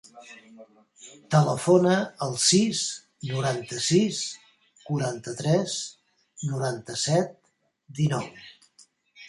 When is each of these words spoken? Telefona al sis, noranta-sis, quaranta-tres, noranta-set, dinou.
Telefona 1.35 1.93
al 2.27 2.33
sis, 2.45 2.81
noranta-sis, 3.33 4.23
quaranta-tres, 4.89 5.79
noranta-set, 6.51 7.39
dinou. 8.05 8.29